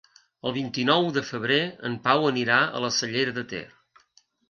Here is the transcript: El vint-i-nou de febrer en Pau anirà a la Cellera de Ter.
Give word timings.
El 0.49 0.55
vint-i-nou 0.55 1.09
de 1.19 1.23
febrer 1.33 1.59
en 1.91 1.99
Pau 2.09 2.27
anirà 2.33 2.59
a 2.81 2.85
la 2.89 2.93
Cellera 3.01 3.41
de 3.41 3.49
Ter. 3.55 3.65